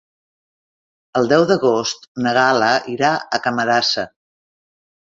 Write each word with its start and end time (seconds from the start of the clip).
El 1.21 1.29
deu 1.33 1.45
d'agost 1.51 2.09
na 2.25 2.35
Gal·la 2.41 2.73
irà 2.97 3.15
a 3.39 3.45
Camarasa. 3.47 4.11